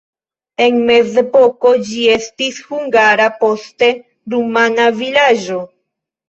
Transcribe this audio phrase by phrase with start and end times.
[0.67, 3.91] En mezepoko ĝi estis hungara, poste
[4.35, 5.61] rumana vilaĝo.